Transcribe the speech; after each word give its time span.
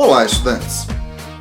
Olá, 0.00 0.24
estudantes! 0.24 0.86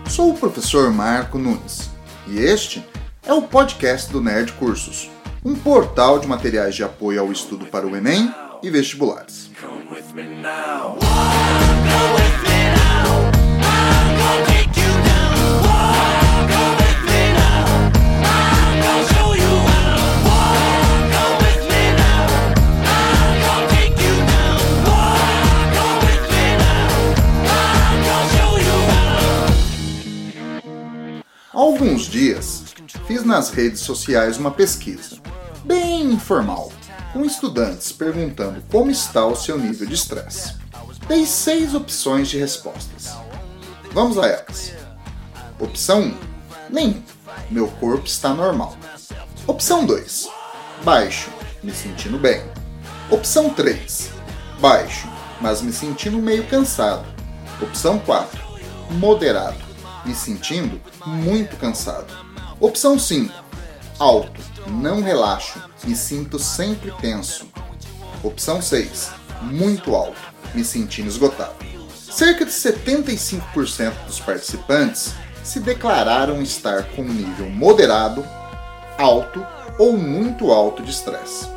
Sou 0.09 0.31
o 0.31 0.33
professor 0.35 0.91
Marco 0.91 1.37
Nunes 1.37 1.91
e 2.25 2.39
este 2.39 2.83
é 3.23 3.31
o 3.31 3.43
podcast 3.43 4.11
do 4.11 4.19
Nerd 4.19 4.51
Cursos, 4.53 5.11
um 5.45 5.53
portal 5.53 6.17
de 6.17 6.25
materiais 6.25 6.73
de 6.73 6.83
apoio 6.83 7.21
ao 7.21 7.31
estudo 7.31 7.67
para 7.67 7.85
o 7.85 7.95
Enem 7.95 8.33
e 8.63 8.71
vestibulares. 8.71 9.51
Há 9.61 11.06
dias, 32.17 32.63
fiz 33.05 33.23
nas 33.23 33.51
redes 33.51 33.81
sociais 33.81 34.37
uma 34.37 34.49
pesquisa, 34.49 35.17
bem 35.63 36.13
informal, 36.13 36.71
com 37.13 37.23
estudantes 37.23 37.91
perguntando 37.91 38.63
como 38.71 38.89
está 38.89 39.23
o 39.27 39.35
seu 39.35 39.55
nível 39.55 39.85
de 39.85 39.93
estresse. 39.93 40.55
Dei 41.07 41.27
seis 41.27 41.75
opções 41.75 42.27
de 42.27 42.39
respostas. 42.39 43.11
Vamos 43.91 44.17
a 44.17 44.25
elas. 44.25 44.73
Opção 45.59 46.01
1: 46.01 46.17
Nenhum. 46.71 47.03
Meu 47.51 47.67
corpo 47.67 48.07
está 48.07 48.33
normal. 48.33 48.75
Opção 49.45 49.85
2: 49.85 50.27
Baixo, 50.83 51.29
me 51.61 51.71
sentindo 51.71 52.17
bem. 52.17 52.41
Opção 53.11 53.51
3: 53.51 54.09
Baixo, 54.59 55.07
mas 55.39 55.61
me 55.61 55.71
sentindo 55.71 56.17
meio 56.17 56.47
cansado. 56.47 57.05
Opção 57.61 57.99
4: 57.99 58.41
Moderado 58.93 59.66
me 60.07 60.15
sentindo 60.15 60.81
muito 61.05 61.57
cansado. 61.57 62.07
Opção 62.59 62.97
5. 62.97 63.33
Alto, 63.99 64.41
não 64.67 65.01
relaxo, 65.01 65.61
me 65.83 65.95
sinto 65.95 66.39
sempre 66.39 66.91
tenso. 67.01 67.47
Opção 68.23 68.61
6. 68.61 69.11
Muito 69.41 69.93
alto, 69.93 70.17
me 70.53 70.63
sentindo 70.63 71.09
esgotado. 71.09 71.55
Cerca 71.93 72.45
de 72.45 72.51
75% 72.51 74.05
dos 74.05 74.19
participantes 74.19 75.13
se 75.43 75.59
declararam 75.59 76.41
estar 76.41 76.83
com 76.95 77.01
um 77.01 77.13
nível 77.13 77.49
moderado, 77.49 78.25
alto 78.97 79.45
ou 79.77 79.97
muito 79.97 80.51
alto 80.51 80.81
de 80.81 80.89
estresse. 80.89 81.47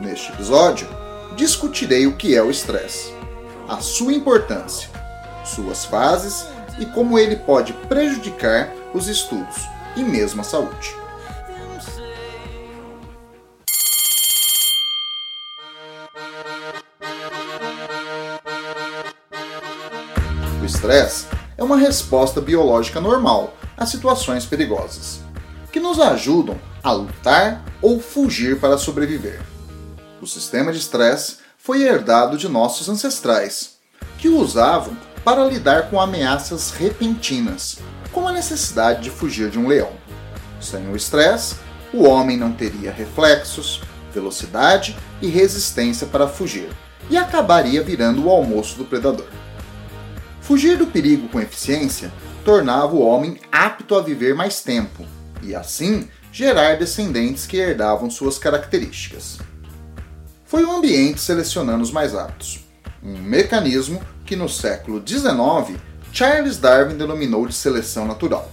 Neste 0.00 0.32
episódio, 0.32 0.88
discutirei 1.36 2.06
o 2.06 2.16
que 2.16 2.34
é 2.34 2.42
o 2.42 2.50
estresse, 2.50 3.14
a 3.68 3.80
sua 3.80 4.12
importância, 4.12 4.88
suas 5.44 5.84
fases 5.84 6.46
e 6.78 6.86
como 6.86 7.18
ele 7.18 7.36
pode 7.36 7.72
prejudicar 7.88 8.72
os 8.92 9.08
estudos 9.08 9.68
e 9.96 10.02
mesmo 10.02 10.40
a 10.40 10.44
saúde. 10.44 10.94
O 20.60 20.64
estresse 20.64 21.26
é 21.56 21.62
uma 21.62 21.76
resposta 21.76 22.40
biológica 22.40 23.00
normal 23.00 23.54
a 23.76 23.86
situações 23.86 24.46
perigosas, 24.46 25.20
que 25.72 25.80
nos 25.80 26.00
ajudam 26.00 26.58
a 26.82 26.92
lutar 26.92 27.64
ou 27.82 28.00
fugir 28.00 28.58
para 28.58 28.78
sobreviver. 28.78 29.40
O 30.20 30.26
sistema 30.26 30.72
de 30.72 30.78
estresse 30.78 31.38
foi 31.58 31.82
herdado 31.82 32.36
de 32.36 32.48
nossos 32.48 32.88
ancestrais, 32.88 33.76
que 34.18 34.28
o 34.28 34.38
usavam 34.38 34.96
para 35.24 35.44
lidar 35.44 35.88
com 35.88 36.00
ameaças 36.00 36.70
repentinas, 36.70 37.78
como 38.12 38.28
a 38.28 38.32
necessidade 38.32 39.02
de 39.02 39.10
fugir 39.10 39.50
de 39.50 39.58
um 39.58 39.66
leão. 39.66 39.92
Sem 40.60 40.86
o 40.88 40.96
estresse, 40.96 41.56
o 41.92 42.04
homem 42.04 42.36
não 42.36 42.52
teria 42.52 42.92
reflexos, 42.92 43.80
velocidade 44.12 44.96
e 45.22 45.28
resistência 45.28 46.06
para 46.06 46.28
fugir, 46.28 46.68
e 47.08 47.16
acabaria 47.16 47.82
virando 47.82 48.26
o 48.26 48.30
almoço 48.30 48.76
do 48.76 48.84
predador. 48.84 49.28
Fugir 50.40 50.76
do 50.76 50.86
perigo 50.86 51.28
com 51.28 51.40
eficiência 51.40 52.12
tornava 52.44 52.94
o 52.94 53.00
homem 53.00 53.40
apto 53.50 53.94
a 53.94 54.02
viver 54.02 54.34
mais 54.34 54.60
tempo 54.60 55.06
e, 55.42 55.54
assim, 55.54 56.08
gerar 56.30 56.76
descendentes 56.76 57.46
que 57.46 57.56
herdavam 57.56 58.10
suas 58.10 58.38
características. 58.38 59.38
Foi 60.44 60.64
o 60.64 60.70
ambiente 60.70 61.20
selecionando 61.20 61.82
os 61.82 61.90
mais 61.90 62.14
aptos, 62.14 62.60
um 63.02 63.16
mecanismo 63.18 64.02
que 64.24 64.36
no 64.36 64.48
século 64.48 65.02
XIX 65.06 65.78
Charles 66.12 66.58
Darwin 66.58 66.96
denominou 66.96 67.46
de 67.46 67.54
seleção 67.54 68.06
natural. 68.06 68.50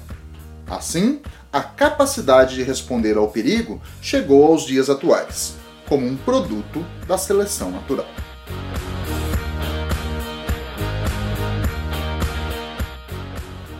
Assim, 0.67 1.21
a 1.53 1.61
capacidade 1.61 2.55
de 2.55 2.63
responder 2.63 3.17
ao 3.17 3.27
perigo 3.27 3.81
chegou 4.01 4.45
aos 4.45 4.65
dias 4.65 4.89
atuais, 4.89 5.53
como 5.87 6.07
um 6.07 6.17
produto 6.17 6.83
da 7.07 7.17
seleção 7.17 7.69
natural. 7.69 8.07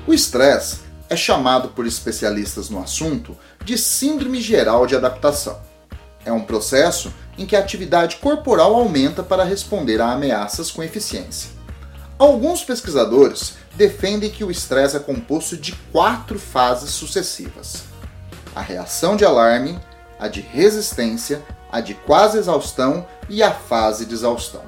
O 0.06 0.13
estresse 0.13 0.81
é 1.09 1.16
chamado 1.16 1.69
por 1.69 1.88
especialistas 1.88 2.69
no 2.69 2.84
assunto 2.84 3.38
de 3.63 3.78
Síndrome 3.78 4.41
Geral 4.41 4.85
de 4.85 4.96
Adaptação. 4.96 5.59
É 6.23 6.31
um 6.31 6.41
processo 6.41 7.12
em 7.38 7.46
que 7.46 7.56
a 7.56 7.59
atividade 7.59 8.18
corporal 8.18 8.75
aumenta 8.75 9.23
para 9.23 9.44
responder 9.44 10.02
a 10.02 10.12
ameaças 10.12 10.69
com 10.69 10.84
eficiência. 10.84 11.60
Alguns 12.21 12.63
pesquisadores 12.63 13.55
defendem 13.73 14.29
que 14.29 14.43
o 14.43 14.51
estresse 14.51 14.95
é 14.95 14.99
composto 14.99 15.57
de 15.57 15.71
quatro 15.91 16.37
fases 16.37 16.91
sucessivas: 16.91 17.85
a 18.55 18.61
reação 18.61 19.15
de 19.15 19.25
alarme, 19.25 19.79
a 20.19 20.27
de 20.27 20.39
resistência, 20.39 21.41
a 21.71 21.81
de 21.81 21.95
quase 21.95 22.37
exaustão 22.37 23.07
e 23.27 23.41
a 23.41 23.49
fase 23.49 24.05
de 24.05 24.13
exaustão. 24.13 24.61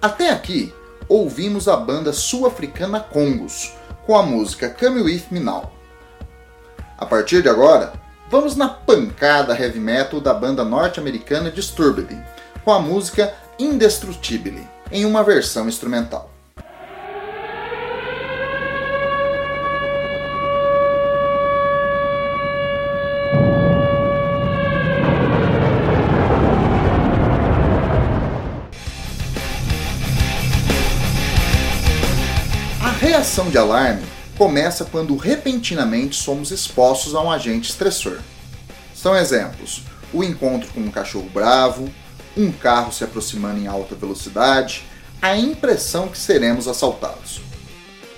Até 0.00 0.30
aqui, 0.30 0.72
ouvimos 1.08 1.66
a 1.66 1.76
banda 1.76 2.12
sul-africana 2.12 3.00
Congos 3.00 3.72
com 4.06 4.16
a 4.16 4.22
música 4.22 4.70
Come 4.70 5.02
With 5.02 5.24
Me 5.32 5.40
Now. 5.40 5.72
A 6.96 7.04
partir 7.04 7.42
de 7.42 7.48
agora, 7.48 7.94
vamos 8.30 8.54
na 8.54 8.68
pancada 8.68 9.60
heavy 9.60 9.80
metal 9.80 10.20
da 10.20 10.32
banda 10.32 10.62
norte-americana 10.62 11.50
Disturbed 11.50 12.16
com 12.64 12.72
a 12.72 12.78
música 12.78 13.34
Indestructible 13.58 14.64
em 14.92 15.04
uma 15.04 15.24
versão 15.24 15.66
instrumental. 15.66 16.33
Reação 33.14 33.48
de 33.48 33.56
alarme 33.56 34.02
começa 34.36 34.84
quando 34.84 35.16
repentinamente 35.16 36.16
somos 36.16 36.50
expostos 36.50 37.14
a 37.14 37.20
um 37.20 37.30
agente 37.30 37.70
estressor. 37.70 38.18
São 38.92 39.16
exemplos: 39.16 39.82
o 40.12 40.24
encontro 40.24 40.68
com 40.72 40.80
um 40.80 40.90
cachorro 40.90 41.30
bravo, 41.32 41.88
um 42.36 42.50
carro 42.50 42.92
se 42.92 43.04
aproximando 43.04 43.60
em 43.60 43.68
alta 43.68 43.94
velocidade, 43.94 44.84
a 45.22 45.36
impressão 45.36 46.08
que 46.08 46.18
seremos 46.18 46.66
assaltados. 46.66 47.40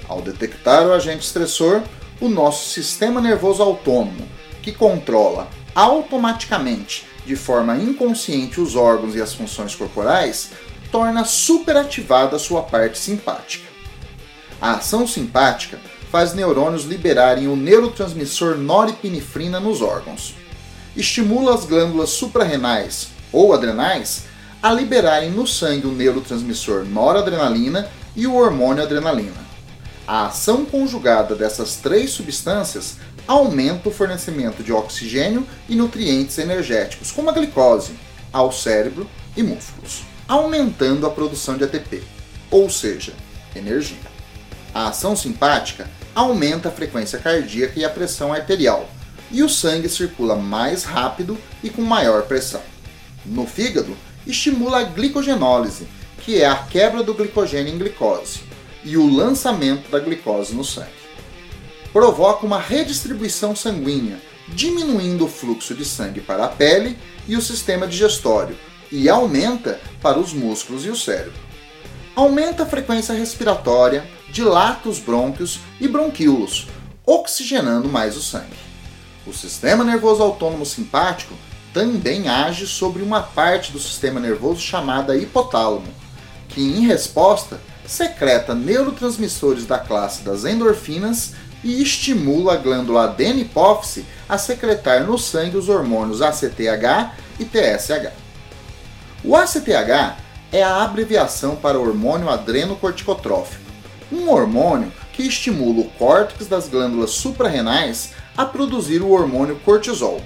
Ao 0.08 0.22
detectar 0.22 0.86
o 0.86 0.94
agente 0.94 1.26
estressor, 1.26 1.82
o 2.18 2.30
nosso 2.30 2.70
sistema 2.70 3.20
nervoso 3.20 3.62
autônomo, 3.62 4.26
que 4.62 4.72
controla 4.72 5.46
automaticamente, 5.74 7.06
de 7.26 7.36
forma 7.36 7.76
inconsciente, 7.76 8.62
os 8.62 8.74
órgãos 8.74 9.14
e 9.14 9.20
as 9.20 9.34
funções 9.34 9.74
corporais, 9.74 10.52
torna 10.90 11.22
superativada 11.22 12.37
a 12.37 12.38
sua 12.38 12.62
parte 12.62 12.96
simpática. 12.96 13.75
A 14.61 14.73
ação 14.73 15.06
simpática 15.06 15.79
faz 16.11 16.32
neurônios 16.32 16.85
liberarem 16.85 17.47
o 17.47 17.56
neurotransmissor 17.56 18.56
norepinefrina 18.56 19.61
nos 19.61 19.82
órgãos. 19.82 20.35
Estimula 20.97 21.55
as 21.55 21.64
glândulas 21.67 22.11
suprarrenais 22.11 23.08
ou 23.32 23.53
adrenais 23.53 24.25
a 24.62 24.73
liberarem 24.73 25.31
no 25.31 25.47
sangue 25.47 25.87
o 25.87 25.93
neurotransmissor 25.93 26.85
noradrenalina 26.85 27.88
e 28.17 28.26
o 28.26 28.35
hormônio 28.35 28.82
adrenalina. 28.82 29.47
A 30.06 30.26
ação 30.26 30.64
conjugada 30.64 31.35
dessas 31.35 31.76
três 31.76 32.11
substâncias 32.11 32.97
aumenta 33.26 33.88
o 33.88 33.93
fornecimento 33.93 34.62
de 34.62 34.73
oxigênio 34.73 35.47
e 35.69 35.75
nutrientes 35.75 36.38
energéticos, 36.38 37.11
como 37.11 37.29
a 37.29 37.32
glicose, 37.32 37.93
ao 38.32 38.52
cérebro 38.52 39.09
e 39.37 39.43
músculos, 39.43 40.02
aumentando 40.26 41.06
a 41.06 41.11
produção 41.11 41.56
de 41.56 41.64
ATP, 41.64 42.02
ou 42.50 42.70
seja, 42.70 43.12
energia. 43.55 44.15
A 44.76 44.88
ação 44.88 45.17
simpática 45.17 45.88
aumenta 46.14 46.69
a 46.69 46.70
frequência 46.70 47.19
cardíaca 47.19 47.81
e 47.81 47.84
a 47.87 47.88
pressão 47.88 48.31
arterial, 48.31 48.87
e 49.32 49.43
o 49.43 49.49
sangue 49.49 49.88
circula 49.88 50.37
mais 50.37 50.84
rápido 50.84 51.38
e 51.64 51.70
com 51.70 51.81
maior 51.81 52.25
pressão. 52.25 52.61
No 53.25 53.46
fígado, 53.46 53.96
estimula 54.26 54.81
a 54.81 54.82
glicogenólise, 54.82 55.88
que 56.19 56.43
é 56.43 56.46
a 56.46 56.56
quebra 56.56 57.02
do 57.02 57.14
glicogênio 57.14 57.73
em 57.73 57.78
glicose, 57.78 58.40
e 58.84 58.99
o 58.99 59.11
lançamento 59.11 59.90
da 59.90 59.99
glicose 59.99 60.55
no 60.55 60.62
sangue. 60.62 60.90
Provoca 61.90 62.44
uma 62.44 62.61
redistribuição 62.61 63.56
sanguínea, 63.56 64.20
diminuindo 64.46 65.25
o 65.25 65.28
fluxo 65.28 65.75
de 65.75 65.87
sangue 65.87 66.20
para 66.20 66.44
a 66.44 66.49
pele 66.49 66.99
e 67.26 67.34
o 67.34 67.40
sistema 67.40 67.87
digestório, 67.87 68.58
e 68.93 69.08
aumenta 69.08 69.81
para 70.02 70.19
os 70.19 70.34
músculos 70.34 70.84
e 70.84 70.90
o 70.90 70.96
cérebro. 70.96 71.46
Aumenta 72.16 72.62
a 72.62 72.66
frequência 72.66 73.14
respiratória, 73.14 74.02
dilata 74.30 74.88
os 74.88 74.98
brônquios 74.98 75.60
e 75.78 75.86
bronquíolos, 75.86 76.66
oxigenando 77.04 77.90
mais 77.90 78.16
o 78.16 78.22
sangue. 78.22 78.56
O 79.26 79.34
sistema 79.34 79.84
nervoso 79.84 80.22
autônomo 80.22 80.64
simpático 80.64 81.34
também 81.74 82.26
age 82.26 82.66
sobre 82.66 83.02
uma 83.02 83.20
parte 83.20 83.70
do 83.70 83.78
sistema 83.78 84.18
nervoso 84.18 84.62
chamada 84.62 85.14
hipotálamo, 85.14 85.92
que 86.48 86.62
em 86.62 86.86
resposta 86.86 87.60
secreta 87.86 88.54
neurotransmissores 88.54 89.66
da 89.66 89.78
classe 89.78 90.22
das 90.22 90.46
endorfinas 90.46 91.34
e 91.62 91.82
estimula 91.82 92.54
a 92.54 92.56
glândula 92.56 93.04
adena-hipófise 93.04 94.06
a 94.26 94.38
secretar 94.38 95.04
no 95.04 95.18
sangue 95.18 95.58
os 95.58 95.68
hormônios 95.68 96.22
ACTH 96.22 97.12
e 97.38 97.44
TSH. 97.44 98.10
O 99.22 99.36
ACTH 99.36 100.24
é 100.56 100.62
a 100.62 100.82
abreviação 100.82 101.55
para 101.55 101.79
hormônio 101.79 102.31
adrenocorticotrófico, 102.31 103.62
um 104.11 104.31
hormônio 104.31 104.91
que 105.12 105.23
estimula 105.23 105.82
o 105.82 105.91
córtex 105.99 106.47
das 106.47 106.67
glândulas 106.67 107.11
suprarrenais 107.11 108.12
a 108.35 108.47
produzir 108.47 109.03
o 109.03 109.11
hormônio 109.11 109.61
cortisol, 109.67 110.19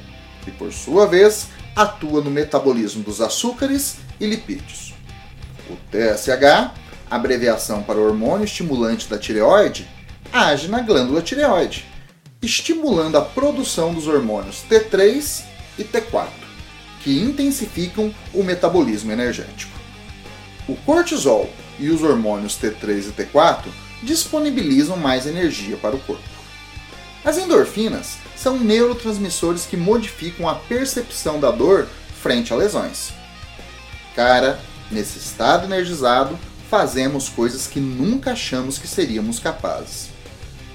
que 0.44 0.53
por 0.53 0.73
sua 0.73 1.05
vez 1.09 1.49
atua 1.75 2.23
no 2.23 2.31
metabolismo 2.31 3.03
dos 3.03 3.21
açúcares 3.21 3.97
e 4.21 4.27
lipídios. 4.27 4.94
O 5.69 5.75
TSH, 5.91 6.75
abreviação 7.11 7.83
para 7.83 7.99
hormônio 7.99 8.44
estimulante 8.44 9.09
da 9.09 9.19
tireoide, 9.19 9.88
age 10.33 10.69
na 10.69 10.79
glândula 10.79 11.23
tireoide, 11.23 11.85
estimulando 12.41 13.19
a 13.19 13.23
produção 13.23 13.93
dos 13.93 14.06
hormônios 14.06 14.62
T3 14.71 15.43
e 15.76 15.83
T4, 15.83 16.29
que 17.03 17.19
intensificam 17.19 18.15
o 18.33 18.44
metabolismo 18.44 19.11
energético. 19.11 19.80
O 20.70 20.76
cortisol 20.87 21.50
e 21.81 21.90
os 21.90 22.00
hormônios 22.00 22.56
T3 22.56 23.08
e 23.08 23.11
T4 23.11 23.64
disponibilizam 24.05 24.96
mais 24.96 25.26
energia 25.26 25.76
para 25.76 25.96
o 25.96 25.99
corpo. 25.99 26.22
As 27.25 27.37
endorfinas 27.38 28.19
são 28.37 28.56
neurotransmissores 28.56 29.67
que 29.67 29.76
modificam 29.76 30.49
a 30.49 30.55
percepção 30.55 31.40
da 31.40 31.50
dor 31.50 31.88
frente 32.22 32.52
a 32.52 32.56
lesões. 32.56 33.12
Cara, 34.14 34.61
nesse 34.93 35.19
estado 35.19 35.64
energizado, 35.64 36.38
fazemos 36.70 37.28
coisas 37.28 37.66
que 37.66 37.81
nunca 37.81 38.31
achamos 38.31 38.78
que 38.78 38.87
seríamos 38.87 39.40
capazes. 39.40 40.11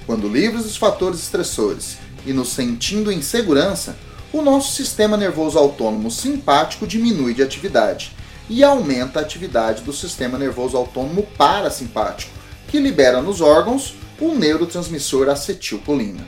Quando 0.04 0.28
livres 0.28 0.64
dos 0.64 0.76
fatores 0.76 1.20
estressores 1.20 1.96
e 2.26 2.34
nos 2.34 2.50
sentindo 2.50 3.10
em 3.10 3.22
segurança, 3.22 3.96
o 4.30 4.42
nosso 4.42 4.76
sistema 4.76 5.16
nervoso 5.16 5.58
autônomo 5.58 6.10
simpático 6.10 6.86
diminui 6.86 7.32
de 7.32 7.42
atividade 7.42 8.14
e 8.48 8.62
aumenta 8.62 9.18
a 9.18 9.22
atividade 9.22 9.82
do 9.82 9.92
sistema 9.92 10.38
nervoso 10.38 10.76
autônomo 10.76 11.24
parasimpático, 11.36 12.32
que 12.68 12.78
libera 12.78 13.20
nos 13.20 13.40
órgãos 13.40 13.94
o 14.20 14.34
neurotransmissor 14.34 15.28
acetilcolina, 15.28 16.26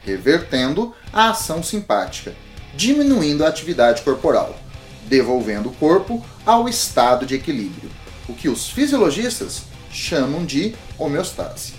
revertendo 0.00 0.94
a 1.12 1.30
ação 1.30 1.62
simpática, 1.62 2.34
diminuindo 2.74 3.44
a 3.44 3.48
atividade 3.48 4.02
corporal, 4.02 4.58
devolvendo 5.06 5.68
o 5.68 5.74
corpo 5.74 6.24
ao 6.44 6.68
estado 6.68 7.24
de 7.24 7.34
equilíbrio, 7.34 7.90
o 8.28 8.34
que 8.34 8.48
os 8.48 8.68
fisiologistas 8.68 9.62
chamam 9.90 10.44
de 10.44 10.74
homeostase. 10.98 11.74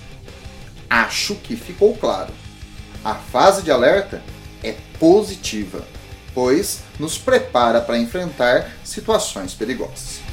Acho 0.90 1.36
que 1.36 1.56
ficou 1.56 1.96
claro. 1.96 2.34
A 3.04 3.16
fase 3.16 3.62
de 3.62 3.72
alerta 3.72 4.24
é 4.64 4.76
positiva, 5.00 5.86
pois 6.40 6.80
nos 6.98 7.18
prepara 7.18 7.82
para 7.82 7.98
enfrentar 7.98 8.72
situações 8.86 9.54
perigosas. 9.54 10.29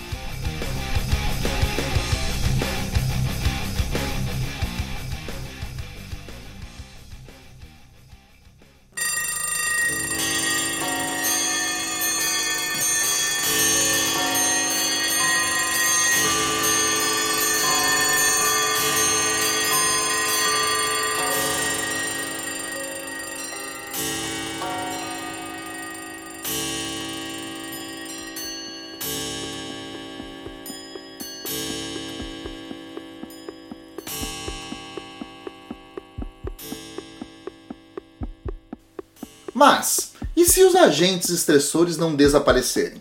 Mas, 39.58 40.12
e 40.36 40.44
se 40.44 40.62
os 40.64 40.76
agentes 40.76 41.30
estressores 41.30 41.96
não 41.96 42.14
desaparecerem? 42.14 43.00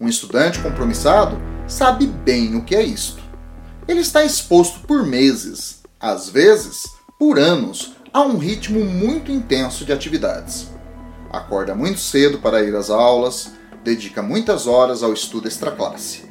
Um 0.00 0.08
estudante 0.08 0.58
compromissado 0.60 1.38
sabe 1.68 2.06
bem 2.06 2.56
o 2.56 2.64
que 2.64 2.74
é 2.74 2.82
isto. 2.82 3.22
Ele 3.86 4.00
está 4.00 4.24
exposto 4.24 4.80
por 4.86 5.04
meses, 5.04 5.82
às 6.00 6.30
vezes 6.30 6.84
por 7.18 7.38
anos, 7.38 7.96
a 8.14 8.22
um 8.22 8.38
ritmo 8.38 8.82
muito 8.82 9.30
intenso 9.30 9.84
de 9.84 9.92
atividades. 9.92 10.68
Acorda 11.30 11.74
muito 11.74 12.00
cedo 12.00 12.38
para 12.38 12.62
ir 12.62 12.74
às 12.74 12.88
aulas, 12.88 13.52
dedica 13.84 14.22
muitas 14.22 14.66
horas 14.66 15.02
ao 15.02 15.12
estudo 15.12 15.48
extraclasse. 15.48 16.24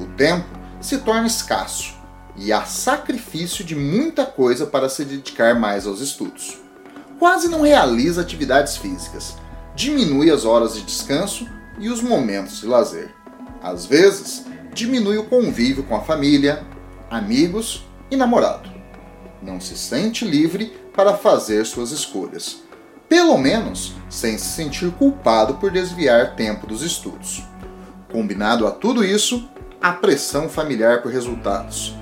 O 0.00 0.06
tempo 0.16 0.48
se 0.80 0.98
torna 0.98 1.28
escasso 1.28 1.94
e 2.34 2.52
há 2.52 2.64
sacrifício 2.64 3.64
de 3.64 3.76
muita 3.76 4.26
coisa 4.26 4.66
para 4.66 4.88
se 4.88 5.04
dedicar 5.04 5.54
mais 5.54 5.86
aos 5.86 6.00
estudos 6.00 6.58
quase 7.20 7.48
não 7.48 7.60
realiza 7.60 8.22
atividades 8.22 8.78
físicas, 8.78 9.36
diminui 9.76 10.30
as 10.30 10.46
horas 10.46 10.72
de 10.74 10.80
descanso 10.80 11.46
e 11.78 11.90
os 11.90 12.00
momentos 12.00 12.62
de 12.62 12.66
lazer. 12.66 13.14
Às 13.62 13.84
vezes, 13.84 14.46
diminui 14.72 15.18
o 15.18 15.26
convívio 15.26 15.84
com 15.84 15.94
a 15.94 16.00
família, 16.00 16.64
amigos 17.10 17.84
e 18.10 18.16
namorado. 18.16 18.70
Não 19.42 19.60
se 19.60 19.76
sente 19.76 20.24
livre 20.24 20.74
para 20.96 21.14
fazer 21.14 21.66
suas 21.66 21.90
escolhas, 21.90 22.62
pelo 23.06 23.36
menos 23.36 23.92
sem 24.08 24.38
se 24.38 24.46
sentir 24.46 24.90
culpado 24.92 25.54
por 25.56 25.70
desviar 25.70 26.36
tempo 26.36 26.66
dos 26.66 26.80
estudos. 26.80 27.44
Combinado 28.10 28.66
a 28.66 28.70
tudo 28.70 29.04
isso, 29.04 29.46
a 29.78 29.92
pressão 29.92 30.48
familiar 30.48 31.02
por 31.02 31.12
resultados, 31.12 31.94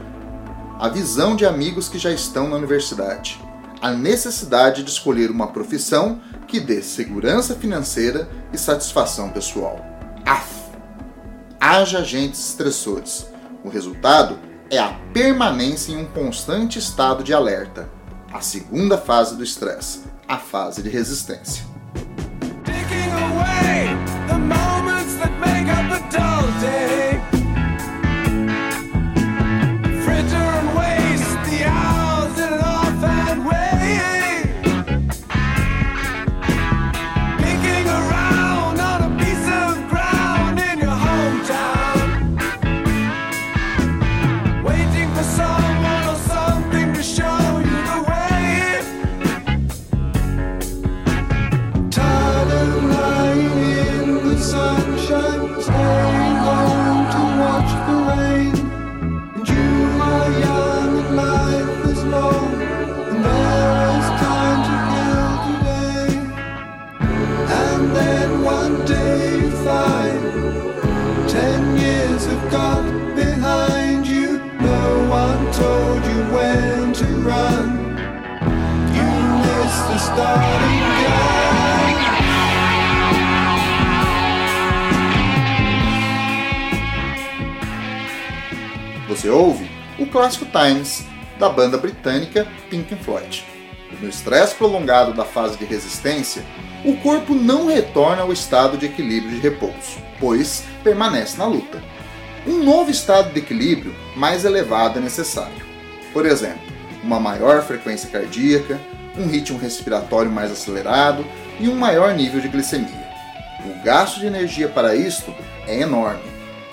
a 0.78 0.88
visão 0.88 1.34
de 1.34 1.44
amigos 1.44 1.88
que 1.88 1.98
já 1.98 2.12
estão 2.12 2.48
na 2.48 2.56
universidade, 2.56 3.47
a 3.80 3.92
necessidade 3.92 4.82
de 4.82 4.90
escolher 4.90 5.30
uma 5.30 5.48
profissão 5.48 6.20
que 6.46 6.60
dê 6.60 6.82
segurança 6.82 7.54
financeira 7.54 8.28
e 8.52 8.58
satisfação 8.58 9.30
pessoal. 9.30 9.84
Af! 10.24 10.46
Haja 11.60 11.98
agentes 11.98 12.48
estressores. 12.48 13.26
O 13.64 13.68
resultado 13.68 14.38
é 14.70 14.78
a 14.78 14.98
permanência 15.12 15.92
em 15.92 15.98
um 15.98 16.06
constante 16.06 16.78
estado 16.78 17.22
de 17.22 17.32
alerta. 17.32 17.88
A 18.32 18.40
segunda 18.40 18.98
fase 18.98 19.36
do 19.36 19.42
estresse, 19.42 20.02
a 20.26 20.36
fase 20.36 20.82
de 20.82 20.88
resistência. 20.88 21.64
Você 89.08 89.28
ouve 89.28 89.68
o 89.98 90.06
clássico 90.06 90.46
Times, 90.46 91.04
da 91.38 91.48
banda 91.48 91.76
britânica 91.76 92.46
Pink 92.70 92.94
Floyd. 92.96 93.44
No 94.00 94.08
estresse 94.08 94.54
prolongado 94.54 95.12
da 95.12 95.24
fase 95.24 95.58
de 95.58 95.64
resistência, 95.64 96.44
o 96.84 96.96
corpo 96.98 97.34
não 97.34 97.66
retorna 97.66 98.22
ao 98.22 98.32
estado 98.32 98.76
de 98.76 98.86
equilíbrio 98.86 99.32
de 99.32 99.40
repouso, 99.40 99.98
pois 100.20 100.64
permanece 100.84 101.36
na 101.36 101.46
luta. 101.46 101.82
Um 102.46 102.62
novo 102.62 102.90
estado 102.90 103.32
de 103.32 103.40
equilíbrio 103.40 103.94
mais 104.14 104.44
elevado 104.44 104.98
é 104.98 105.02
necessário. 105.02 105.66
Por 106.12 106.24
exemplo, 106.24 106.62
uma 107.02 107.18
maior 107.18 107.62
frequência 107.62 108.08
cardíaca, 108.08 108.80
um 109.18 109.26
ritmo 109.26 109.58
respiratório 109.58 110.30
mais 110.30 110.50
acelerado 110.50 111.26
e 111.58 111.68
um 111.68 111.74
maior 111.74 112.14
nível 112.14 112.40
de 112.40 112.48
glicemia. 112.48 113.08
O 113.64 113.82
gasto 113.82 114.20
de 114.20 114.26
energia 114.26 114.68
para 114.68 114.94
isto 114.94 115.34
é 115.66 115.80
enorme. 115.80 116.22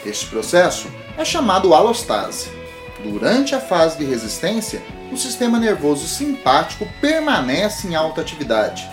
Este 0.06 0.28
processo 0.28 0.88
é 1.18 1.26
chamado 1.26 1.74
alostase. 1.74 2.50
Durante 3.04 3.56
a 3.56 3.60
fase 3.60 3.98
de 3.98 4.06
resistência, 4.06 4.82
o 5.12 5.18
sistema 5.18 5.60
nervoso 5.60 6.08
simpático 6.08 6.88
permanece 7.02 7.88
em 7.88 7.96
alta 7.96 8.22
atividade. 8.22 8.90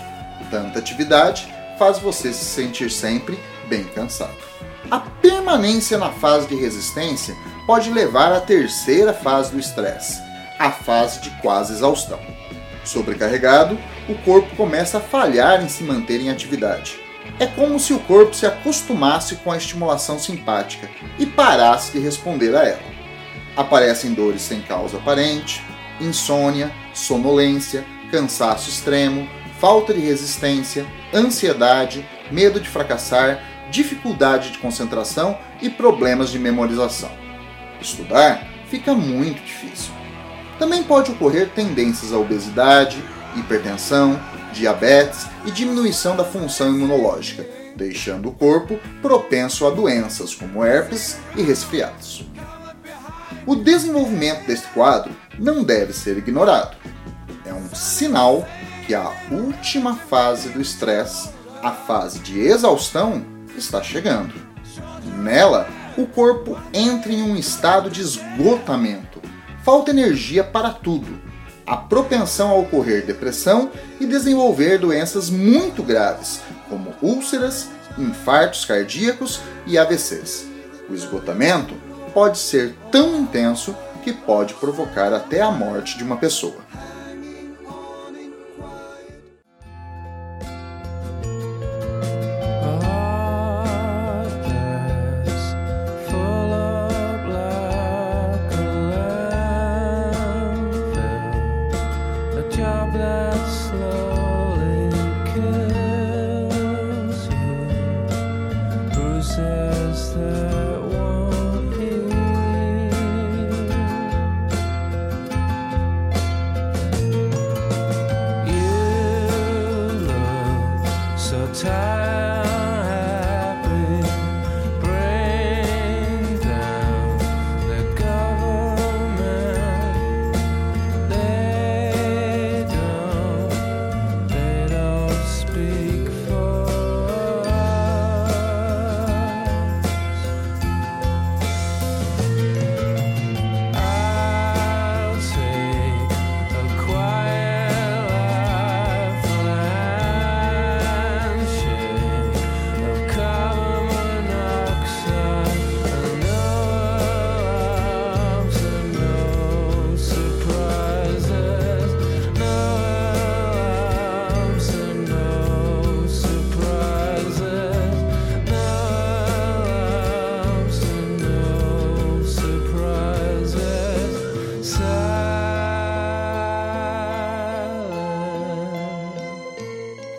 Tanta 0.49 0.77
atividade 0.77 1.51
faz 1.79 1.97
você 1.97 2.31
se 2.31 2.45
sentir 2.45 2.91
sempre 2.91 3.39
bem 3.67 3.83
cansado. 3.85 4.37
A 4.91 4.99
permanência 4.99 5.97
na 5.97 6.11
fase 6.11 6.47
de 6.47 6.55
resistência 6.55 7.35
pode 7.65 7.89
levar 7.89 8.31
à 8.31 8.39
terceira 8.39 9.13
fase 9.13 9.51
do 9.51 9.59
estresse, 9.59 10.21
a 10.59 10.69
fase 10.69 11.21
de 11.21 11.29
quase 11.41 11.73
exaustão. 11.73 12.19
Sobrecarregado, 12.83 13.77
o 14.09 14.15
corpo 14.15 14.55
começa 14.55 14.97
a 14.97 15.01
falhar 15.01 15.63
em 15.63 15.69
se 15.69 15.83
manter 15.83 16.19
em 16.19 16.29
atividade. 16.29 16.99
É 17.39 17.45
como 17.45 17.79
se 17.79 17.93
o 17.93 17.99
corpo 17.99 18.33
se 18.33 18.45
acostumasse 18.45 19.37
com 19.37 19.51
a 19.51 19.57
estimulação 19.57 20.19
simpática 20.19 20.89
e 21.17 21.25
parasse 21.25 21.93
de 21.93 21.99
responder 21.99 22.55
a 22.55 22.63
ela. 22.63 22.93
Aparecem 23.55 24.13
dores 24.13 24.41
sem 24.41 24.61
causa 24.61 24.97
aparente, 24.97 25.63
insônia, 26.01 26.71
sonolência, 26.93 27.85
cansaço 28.11 28.69
extremo, 28.69 29.27
falta 29.59 29.93
de 29.93 30.01
resistência, 30.01 30.85
ansiedade, 31.13 32.05
medo 32.31 32.59
de 32.59 32.67
fracassar, 32.67 33.41
dificuldade 33.71 34.51
de 34.51 34.57
concentração 34.57 35.37
e 35.61 35.69
problemas 35.69 36.29
de 36.29 36.37
memorização. 36.37 37.11
Estudar 37.79 38.45
fica 38.67 38.93
muito 38.93 39.41
difícil. 39.41 40.02
Também 40.59 40.83
pode 40.83 41.11
ocorrer 41.11 41.49
tendências 41.49 42.13
à 42.13 42.17
obesidade, 42.17 43.03
hipertensão, 43.35 44.19
diabetes 44.53 45.25
e 45.45 45.51
diminuição 45.51 46.15
da 46.15 46.23
função 46.23 46.69
imunológica, 46.69 47.45
deixando 47.75 48.29
o 48.29 48.33
corpo 48.33 48.79
propenso 49.01 49.65
a 49.65 49.71
doenças 49.71 50.35
como 50.35 50.63
herpes 50.63 51.17
e 51.35 51.41
resfriados. 51.41 52.25
O 53.45 53.55
desenvolvimento 53.55 54.45
deste 54.45 54.67
quadro 54.67 55.11
não 55.37 55.63
deve 55.63 55.91
ser 55.91 56.17
ignorado. 56.17 56.77
É 57.45 57.53
um 57.53 57.73
sinal 57.75 58.47
que 58.85 58.93
a 58.93 59.11
última 59.31 59.95
fase 59.95 60.49
do 60.49 60.61
estresse, 60.61 61.29
a 61.61 61.71
fase 61.71 62.19
de 62.19 62.39
exaustão, 62.39 63.25
está 63.57 63.81
chegando. 63.81 64.33
Nela, 65.17 65.67
o 65.97 66.05
corpo 66.05 66.57
entra 66.73 67.11
em 67.11 67.21
um 67.21 67.35
estado 67.35 67.89
de 67.89 68.01
esgotamento, 68.01 69.12
falta 69.63 69.91
energia 69.91 70.43
para 70.43 70.69
tudo, 70.69 71.19
a 71.65 71.77
propensão 71.77 72.51
a 72.51 72.55
ocorrer 72.55 73.05
depressão 73.05 73.71
e 73.99 74.05
desenvolver 74.05 74.77
doenças 74.77 75.29
muito 75.29 75.81
graves, 75.81 76.41
como 76.69 76.93
úlceras, 77.01 77.69
infartos 77.97 78.65
cardíacos 78.65 79.39
e 79.65 79.77
AVCs. 79.77 80.45
O 80.89 80.93
esgotamento 80.93 81.73
pode 82.13 82.37
ser 82.37 82.75
tão 82.91 83.15
intenso 83.15 83.75
que 84.03 84.11
pode 84.11 84.53
provocar 84.55 85.13
até 85.13 85.41
a 85.41 85.49
morte 85.49 85.97
de 85.97 86.03
uma 86.03 86.17
pessoa. 86.17 86.62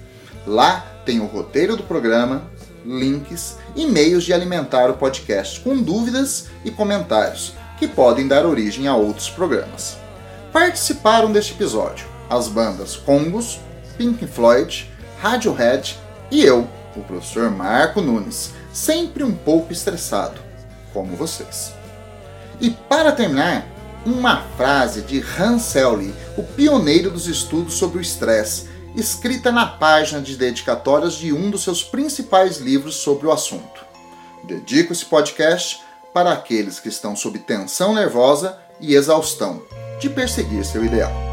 Lá 0.47 0.87
tem 1.05 1.21
o 1.21 1.27
roteiro 1.27 1.77
do 1.77 1.83
programa, 1.83 2.45
links 2.85 3.59
e 3.77 3.87
meios 3.87 4.25
de 4.25 4.33
alimentar 4.33 4.91
o 4.91 4.95
podcast 4.95 5.61
com 5.61 5.77
dúvidas 5.77 6.47
e 6.65 6.71
comentários 6.71 7.53
que 7.79 7.87
podem 7.89 8.29
dar 8.29 8.47
origem 8.47 8.87
a 8.87 8.95
outros 8.95 9.29
programas. 9.29 9.97
Participaram 10.53 11.33
deste 11.33 11.53
episódio 11.53 12.07
as 12.29 12.49
bandas 12.49 12.97
Congos, 12.97 13.61
Pink 13.99 14.27
Floyd, 14.27 14.91
Radiohead 15.21 15.99
e 16.31 16.43
eu, 16.43 16.67
o 16.97 17.01
professor 17.01 17.51
Marco 17.51 18.01
Nunes, 18.01 18.53
sempre 18.73 19.23
um 19.23 19.35
pouco 19.35 19.73
estressado, 19.73 20.41
como 20.95 21.15
vocês. 21.15 21.75
E 22.59 22.71
para 22.71 23.13
terminar, 23.13 23.67
uma 24.05 24.43
frase 24.57 25.03
de 25.03 25.21
Hans 25.21 25.63
Selye, 25.63 26.15
o 26.37 26.43
pioneiro 26.43 27.11
dos 27.11 27.27
estudos 27.27 27.75
sobre 27.75 27.99
o 27.99 28.01
estresse, 28.01 28.69
escrita 28.97 29.51
na 29.51 29.67
página 29.67 30.21
de 30.21 30.37
dedicatórias 30.37 31.15
de 31.15 31.33
um 31.33 31.51
dos 31.51 31.63
seus 31.63 31.83
principais 31.83 32.59
livros 32.59 32.97
sobre 32.97 33.27
o 33.27 33.33
assunto. 33.33 33.85
Dedico 34.45 34.93
esse 34.93 35.05
podcast 35.05 35.81
para 36.13 36.33
aqueles 36.33 36.79
que 36.79 36.89
estão 36.89 37.17
sob 37.17 37.39
tensão 37.39 37.95
nervosa 37.95 38.59
e 38.81 38.95
exaustão 38.95 39.63
de 40.01 40.11
perseguir 40.11 40.65
seu 40.65 40.85
ideal. 40.85 41.32